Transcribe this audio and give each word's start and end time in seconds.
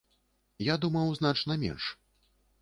Я 0.67 0.77
думаў, 0.85 1.11
значна 1.19 1.59
менш. 1.65 1.83